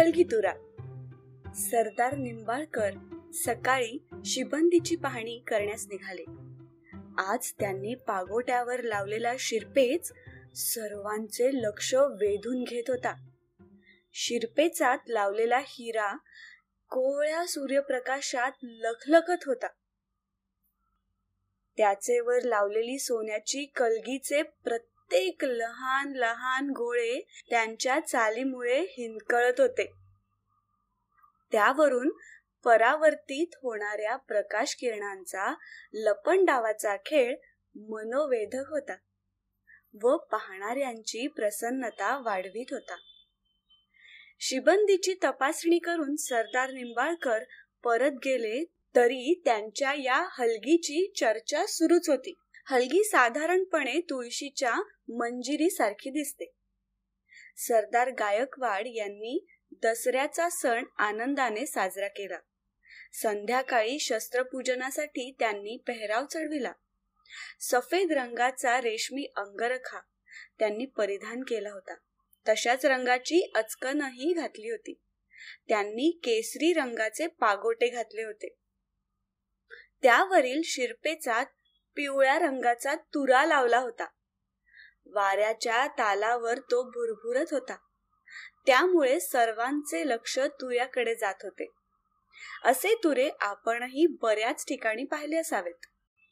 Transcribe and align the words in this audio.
कलगीतुरा 0.00 0.52
सरदार 1.54 2.16
निंबाळकर 2.16 2.90
सकाळी 3.34 4.02
शिबंदीची 4.24 4.96
पाहणी 4.96 5.38
करण्यास 5.38 5.86
निघाले. 5.86 6.24
आज 7.22 7.52
त्यांनी 7.52 7.94
पागोट्यावर 7.94 8.82
लावलेला 8.82 9.32
शिरपेच 9.38 10.12
सर्वांचे 10.54 11.50
लक्ष 11.54 11.94
वेधून 11.94 12.64
घेत 12.64 12.84
होता. 12.88 13.28
शिरपेचात 14.12 14.98
लावलेला 15.08 15.58
हिरा 15.58 16.16
कोवळ्या 16.90 17.46
सूर्यप्रकाशात 17.46 18.52
लखलखत 18.62 19.44
होता. 19.46 19.68
त्याचे 21.76 22.20
वर 22.20 22.42
लावलेली 22.42 22.98
सोन्याची 22.98 23.64
कलगीचे 23.64 24.42
प्रत्येक 24.42 24.89
प्रत्येक 25.10 25.44
लहान 25.44 26.12
लहान 26.14 26.68
गोळे 26.70 27.20
त्यांच्या 27.50 27.98
चालीमुळे 28.00 28.78
हिंदकळत 28.80 29.60
होते. 29.60 29.84
त्यावरून 31.52 32.10
परावर्तित 32.64 33.54
होणाऱ्या 33.54 34.16
प्रकाश 34.16 34.74
किरणांचा 34.74 35.54
लपण 35.94 36.44
डावाचा 36.44 36.94
खेळ 36.96 37.34
मनोवेधक 37.74 38.70
होता 38.70 38.96
व 40.02 40.16
पाहणाऱ्यांची 40.16 41.26
प्रसन्नता 41.26 42.16
वाढवित 42.18 42.72
होता. 42.72 42.96
शिबंदीची 44.40 45.14
तपासणी 45.24 45.78
करून 45.78 46.14
सरदार 46.16 46.70
निंबाळकर 46.70 47.44
परत 47.84 48.12
गेले 48.24 48.62
तरी 48.96 49.42
त्यांच्या 49.44 49.92
या 49.94 50.22
हलगीची 50.30 51.12
चर्चा 51.16 51.66
सुरूच 51.66 52.08
होती. 52.08 52.34
हलगी 52.70 53.04
साधारणपणे 53.04 54.00
तुळशीच्या 54.00 54.74
मंजिरी 55.08 55.70
सारखी 55.70 56.10
दिसते. 56.10 56.52
सरदार 57.56 58.10
गायकवाड 58.10 58.86
यांनी 58.86 59.46
दसऱ्याचा 59.82 60.48
सण 60.50 60.84
आनंदाने 60.98 61.66
साजरा 61.66 62.08
केला. 62.08 62.38
संध्याकाळी 63.12 63.98
शस्त्रपूजनासाठी 63.98 65.36
त्यांनी 65.38 65.76
पेहराव 65.86 66.24
चढविला. 66.32 66.72
सफेद 67.60 68.12
रंगाचा 68.12 68.80
रेशमी 68.80 69.32
अंगरखा 69.36 70.00
त्यांनी 70.58 70.86
परिधान 70.86 71.40
केला 71.40 71.70
होता. 71.70 71.94
तशाच 72.48 72.86
रंगाची 72.86 73.52
अचकनही 73.54 74.32
घातली 74.32 74.70
होती. 74.70 75.00
त्यांनी 75.68 76.20
केसरी 76.24 76.72
रंगाचे 76.72 77.26
पागोटे 77.26 77.88
घातले 77.88 78.22
होते. 78.22 78.56
त्यावरील 80.02 80.60
शिरपेचात 80.64 81.46
पिवळ्या 81.96 82.38
रंगाचा 82.38 82.94
तुरा 82.94 83.46
लावला 83.46 83.78
होता. 83.78 84.04
वाऱ्याच्या 85.06 85.86
तालावर 85.86 86.58
तो 86.58 86.82
भुरभुरत 86.82 87.46
होता. 87.50 87.76
त्यामुळे 88.66 89.20
सर्वांचे 89.20 90.08
लक्ष 90.08 90.38
तुऱ्याकडे 90.38 91.14
जात 91.14 91.34
होते. 91.42 91.70
असे 92.64 92.94
तुरे 93.04 93.30
आपणही 93.40 94.06
बऱ्याच 94.06 94.64
ठिकाणी 94.68 95.04
पाहिले 95.04 95.36
असावेत. 95.36 95.86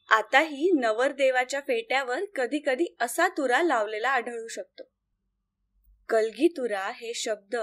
आताही 0.09 0.71
नवरदेवाच्या 0.79 1.59
फेट्यावर 1.59 2.19
कधी 2.35 2.59
कधी 2.59 2.95
असा 3.01 3.27
तुरा 3.27 3.61
लावलेला 3.63 4.09
आढळू 4.09 4.47
शकतो. 4.47 4.83
कलगी 6.09 6.47
तुरा 6.47 6.91
हे 6.95 7.13
शब्द 7.13 7.55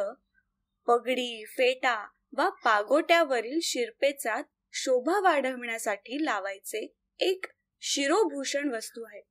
पगडी 0.87 1.45
फेटा 1.45 2.09
वा 2.37 2.49
पागोट्यावरील 2.49 3.59
शिरपेचा 3.63 4.43
शोभा 4.73 5.21
वाढवण्यासाठी 5.21 6.25
लावायचे 6.25 6.95
एक 7.21 7.47
शिरोभूषण 7.81 8.75
वस्तू 8.75 9.03
आहे. 9.03 9.23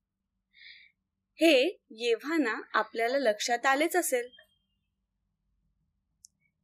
हे 1.35 1.79
येव्हाना 1.89 2.61
आपल्याला 2.73 3.17
लक्षात 3.17 3.65
आलेच 3.65 3.95
असेल. 3.95 4.29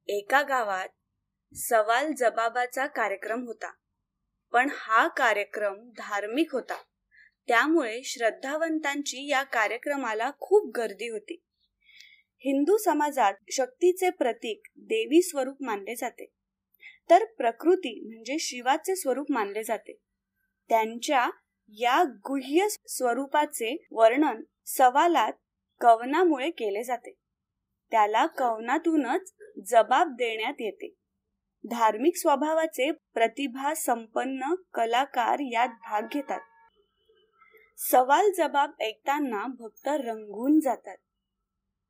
एका 0.08 0.42
गावात 0.42 0.90
सवाल 1.56 2.12
जबाबाचा 2.18 2.86
कार्यक्रम 2.86 3.44
होता. 3.44 3.74
पण 4.52 4.70
हा 4.74 5.08
कार्यक्रम 5.08 5.90
धार्मिक 5.98 6.54
होता. 6.54 6.82
त्यामुळे 7.48 8.04
श्रद्धावंतांची 8.04 9.28
या 9.28 9.44
कार्यक्रमाला 9.44 10.32
खूप 10.40 10.78
गर्दी 10.78 11.08
होती. 11.08 11.44
हिंदू 12.40 12.78
समाजात 12.78 13.34
शक्तीचे 13.52 14.10
प्रतीक 14.10 14.62
देवी 14.76 15.22
स्वरूप 15.22 15.64
मानले 15.64 15.96
जाते. 15.96 16.26
तर 17.10 17.26
प्रकृती 17.26 18.08
म्हणजे 18.08 18.38
शिवाचे 18.40 18.96
स्वरूप 18.96 19.32
मानले 19.32 19.64
जाते. 19.64 19.98
त्यांच्या 20.70 21.30
या 21.74 22.04
गुह्य 22.04 22.68
स्वरूपाचे 22.70 23.86
वर्णन 23.92 24.42
सवालात 24.66 25.34
कवनामुळे 25.82 26.50
केले 26.50 26.84
जाते. 26.84 27.14
त्याला 27.92 28.26
कवनातूनच 28.26 29.34
जबाब 29.66 30.08
देण्यात 30.12 30.54
येते. 30.60 30.94
धार्मिक 31.70 32.16
स्वभावाचे 32.16 32.92
प्रतिभा 32.92 33.74
संपन्न 33.74 34.54
कलाकार 34.74 35.40
यात 35.40 35.68
भाग 35.68 36.02
घेतात. 36.12 36.40
सवाल 37.78 38.32
जबाब 38.38 38.72
ऐकताना 38.82 39.48
भक्त 39.60 39.88
रंगून 39.88 40.60
जातात. 40.60 40.98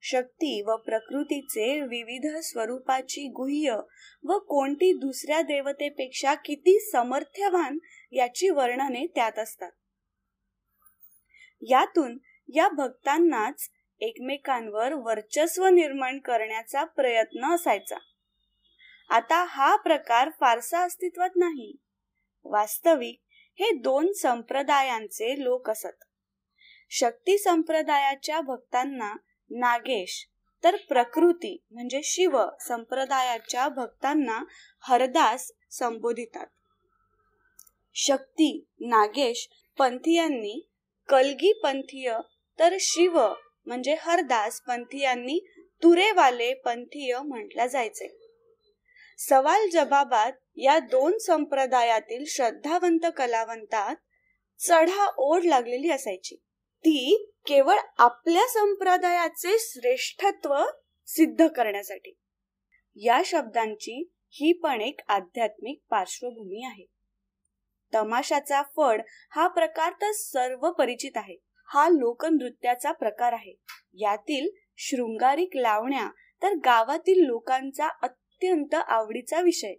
शक्ती 0.04 0.62
व 0.62 0.76
प्रकृतीचे 0.76 1.82
विविध 1.82 2.38
स्वरूपाची 2.38 3.28
गुह्य 3.28 3.76
व 4.24 4.38
कोणती 4.38 4.94
दुसऱ्या 4.94 5.42
देवतेपेक्षा 5.42 6.34
किती 6.34 6.90
समर्थ्यवान 6.92 7.78
याची 8.12 8.50
वर्णने 8.50 9.06
त्यात 9.16 9.40
असतात. 9.40 9.72
यातून 11.62 12.18
या 12.54 12.68
भक्तांनाच 12.68 13.70
एकमेकांवर 14.00 14.94
वर्चस्व 14.94 15.66
निर्माण 15.66 16.20
करण्याचा 16.20 16.84
प्रयत्न 16.84 17.56
असायचा. 17.56 17.98
आता 19.10 19.46
हा 19.50 19.76
प्रकार 19.76 20.30
फारसा 20.40 20.80
अस्तित्वात 20.80 21.30
नाही. 21.36 21.76
वास्तविक 22.44 23.22
हे 23.60 23.72
दोन 23.72 24.12
संप्रदायांचे 24.12 25.44
लोक 25.44 25.70
असत. 25.70 26.04
शक्ती 26.90 27.38
संप्रदायाच्या 27.38 28.42
भक्तांना 28.42 29.16
नागेश. 29.52 30.28
तर 30.64 30.76
प्रकृती 30.76 31.64
म्हणजे 31.72 32.02
शिव 32.04 32.38
संप्रदायाच्या 32.60 33.70
भक्तांना 33.70 34.44
हरदास 34.82 35.52
संबोधितात. 35.72 36.46
शक्ती 37.94 38.66
नागेश 38.80 39.48
पंथीयांनी 39.78 40.70
कलगी 41.10 41.54
पंथीय 41.54 42.18
तर 42.60 42.76
शिव 42.80 43.20
म्हणजे 43.66 43.96
हरदास 44.02 44.62
पंथीयांनी 44.62 45.40
तुरेवाले 45.84 46.54
पंथीय 46.54 47.18
म्हटल्या 47.18 47.68
जायचे. 47.68 48.08
सवाल 49.18 49.70
जबाबात 49.70 50.32
या 50.58 50.80
दोन 50.80 51.18
संप्रदायातील 51.18 52.24
श्रद्धावंत 52.28 53.06
कलावंतात 53.18 53.96
चढा 54.60 55.12
ओढ 55.18 55.44
लागलेली 55.44 55.90
असायची. 55.90 56.36
ती 56.84 57.28
केवळ 57.48 57.78
आपल्या 57.98 58.48
संप्रदायाचे 58.48 59.58
श्रेष्ठत्व 59.60 60.56
सिद्ध 61.08 61.48
करण्यासाठी. 61.48 62.18
या 62.96 63.22
शब्दांची 63.26 64.12
ही 64.30 64.54
पण 64.54 64.82
एक 64.82 65.00
आध्यात्मिक 65.08 65.82
पार्श्वभूमी 65.90 66.66
आहे. 66.66 66.86
तमाशाचा 67.94 68.62
फड 68.76 69.02
हा 69.32 69.48
प्रकार 69.48 69.94
तर 69.94 70.12
सर्व 70.12 70.72
परिचित 70.72 71.12
आहे. 71.16 71.38
हा 71.74 71.90
लोकनृत्याचा 71.90 72.92
प्रकार 72.92 73.34
आहे. 73.34 73.56
यातील 73.94 74.50
शृंगारिक 74.78 75.50
लावण्या 75.56 76.10
तर 76.44 76.54
गावातील 76.66 77.26
लोकांचा 77.26 77.88
अत्यंत 78.02 78.74
आवडीचा 78.74 79.42
विषय. 79.42 79.74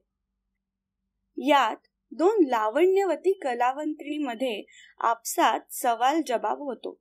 यात 1.36 1.86
दोन 2.14 2.44
लावण्यवती 2.46 3.32
कलावंतिणीमध्ये 3.32 4.64
आपसात 5.00 5.60
सवाल 5.70 6.20
जबाब 6.26 6.58
होतो. 6.58 7.00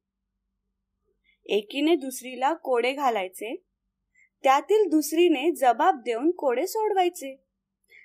एकीने 1.46 1.96
दुसरीला 1.96 2.54
कोडे 2.54 2.92
घालायचे 2.92 3.56
त्यातील 4.44 4.90
दुसरीने 4.90 5.52
जबाब 5.52 6.02
देऊन 6.02 6.32
कोडे 6.32 6.68
सोडवायचे. 6.68 7.36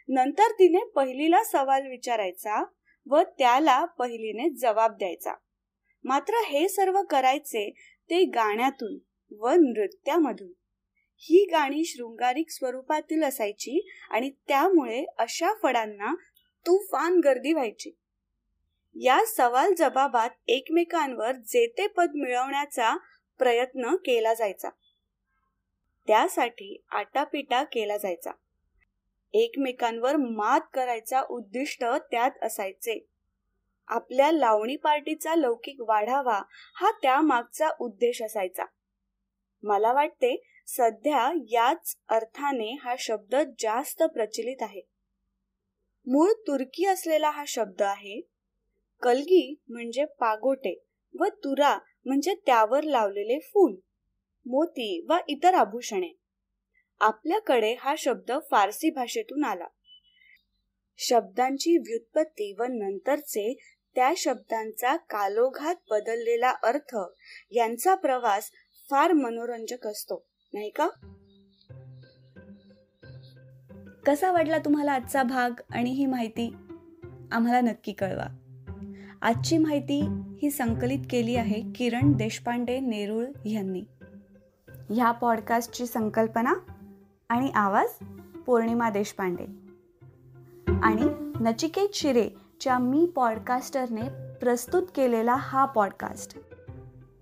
नंतर 0.08 0.50
तिने 0.53 0.85
पहिलीला 0.85 1.44
सवाल 1.44 1.87
विचारायचा 1.87 2.64
व 3.11 3.23
त्याला 3.38 3.85
पहिलीने 3.85 4.50
जबाब 4.50 4.97
द्यायचा. 4.97 5.32
मात्र 6.05 6.35
हे 6.47 6.69
सर्व 6.69 7.02
करायचे 7.02 7.70
ते 8.11 8.25
गाण्यातून 8.25 8.99
व 9.41 9.49
नृत्यामधून. 9.49 10.52
ही 11.19 11.44
गाणी 11.52 11.85
शृंगारिक 11.85 12.50
स्वरूपातील 12.50 13.23
असायची 13.23 13.88
आणि 14.11 14.31
त्यामुळे 14.31 15.05
अशा 15.19 15.52
फडांना 15.62 16.14
तुफान 16.67 17.21
गर्दी 17.25 17.53
व्हायची. 17.53 17.91
या 18.95 19.21
सवाल 19.27 19.75
जबाबात 19.75 20.31
एकमेकांवर 20.49 21.33
जेते 21.33 21.87
पद 21.87 22.11
मिळवण्याचा 22.15 22.97
प्रयत्न 23.39 23.97
केला 23.97 24.35
जायचा. 24.35 24.69
त्यासाठी 26.07 26.85
आटापिटा 26.91 27.65
केला 27.65 27.97
जायचा. 27.97 28.31
एकमेकांवर 29.33 30.17
मात 30.17 30.61
करायचा 30.75 31.23
उद्दिष्ट 31.31 31.85
त्यात 31.85 32.31
असायचे. 32.43 33.07
आपल्या 33.89 34.33
लावणी 34.33 34.77
पार्टीचा 34.77 35.35
लौकिक 35.35 35.81
वाढावा 35.81 36.43
हा 36.75 36.91
त्या 36.91 37.21
मागचा 37.21 37.69
उद्देश 37.81 38.23
असायचा. 38.23 38.65
मला 39.62 39.93
वाटते 39.93 40.43
सध्या 40.67 41.33
याच 41.51 41.97
अर्थाने 42.09 42.77
हा 42.83 42.95
शब्द 42.99 43.35
जास्त 43.59 44.03
प्रचलित 44.03 44.57
आहे. 44.61 44.96
मूळ 46.06 46.32
तुर्की 46.47 46.85
असलेला 46.85 47.31
हा 47.31 47.44
शब्द 47.47 47.82
आहे. 47.82 48.20
कलगी 49.03 49.55
म्हणजे 49.69 50.05
पागोटे 50.05 50.85
व 51.20 51.25
तुरा 51.25 51.79
म्हणजे 52.06 52.35
त्यावर 52.35 52.82
लावलेले 52.82 53.38
फूल 53.38 53.75
मोती 54.47 55.06
व 55.08 55.17
इतर 55.29 55.55
आभूषणे. 55.55 56.12
आपल्याकडे 57.00 57.75
हा 57.81 57.94
शब्द 57.99 58.32
फारसी 58.50 58.91
भाषेतून 58.91 59.44
आला. 59.44 59.67
शब्दांची 60.99 61.76
व्युत्पत्ती 61.76 62.52
व 62.59 62.62
नंतरचे 62.62 63.55
त्या 63.94 64.12
शब्दांचा 64.17 64.97
कालोघात 64.97 65.75
बदललेला 65.91 66.50
अर्थ 66.62 66.97
यांचा 67.50 67.94
प्रवास 67.94 68.50
फार 68.91 69.12
मनोरंजक 69.12 69.87
असतो 69.87 70.26
नाही 70.52 70.70
का? 70.70 70.88
कसा 74.06 74.32
वाटला 74.32 74.58
तुम्हाला 74.58 74.93
आजचा 74.93 75.23
भाग 75.23 75.61
आणि 75.70 75.91
ही 75.91 76.06
माहिती 76.06 76.56
आम्हाला 77.32 77.61
नक्की 77.61 77.93
कळवा. 77.93 78.37
आजची 79.23 79.58
माहिती 79.58 80.00
ही 80.43 80.50
संकलित 80.50 80.99
केली 81.11 81.37
आहे 81.37 81.62
किरण 81.76 82.12
देशपांडे 82.12 82.81
नेरुळ 82.81 83.25
यांनी. 83.44 83.82
ह्या 84.91 85.11
पॉडकास्टची 85.11 85.87
संकल्पना 85.87 86.55
आणि 87.29 87.50
आवाज 87.50 88.05
पौर्णिमा 88.47 88.91
देशपांडे. 88.91 89.44
आणि 90.82 91.32
नचिकेत 91.41 91.88
शिरेच्या 91.94 92.79
मी 92.79 93.06
पॉडकास्टरने 93.17 94.35
प्रस्तुत 94.41 94.82
केलेला 94.97 95.35
हा 95.35 95.64
पॉडकास्ट 95.64 96.38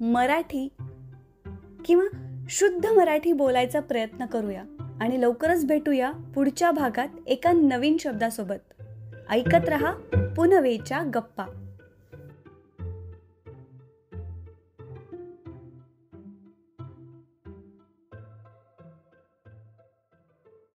मराठी 0.01 0.69
किंवा 1.85 2.37
शुद्ध 2.51 2.87
मराठी 2.87 3.33
बोलायचा 3.33 3.81
प्रयत्न 3.81 4.27
करूया. 4.27 4.63
आणि 5.01 5.21
लवकरच 5.21 5.67
भेटूया 5.67 6.13
पुढच्या 6.35 6.71
भागात 6.71 7.09
एका 7.27 7.53
नवीन 7.53 7.97
शब्दासोबत. 8.01 8.83
ऐकत 9.31 9.69
रहा 9.69 9.91
पुनवेच्या 10.37 11.03
गप्पा. 11.15 11.45